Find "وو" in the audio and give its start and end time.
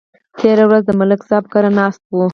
2.09-2.25